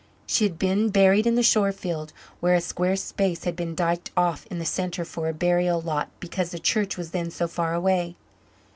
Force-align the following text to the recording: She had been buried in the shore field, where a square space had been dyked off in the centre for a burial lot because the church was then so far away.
She 0.25 0.45
had 0.45 0.57
been 0.57 0.89
buried 0.89 1.27
in 1.27 1.35
the 1.35 1.43
shore 1.43 1.71
field, 1.71 2.11
where 2.39 2.55
a 2.55 2.59
square 2.61 2.95
space 2.95 3.43
had 3.43 3.55
been 3.55 3.75
dyked 3.75 4.09
off 4.17 4.47
in 4.47 4.57
the 4.57 4.65
centre 4.65 5.05
for 5.05 5.29
a 5.29 5.31
burial 5.31 5.79
lot 5.79 6.09
because 6.19 6.49
the 6.49 6.57
church 6.57 6.97
was 6.97 7.11
then 7.11 7.29
so 7.29 7.47
far 7.47 7.75
away. 7.75 8.15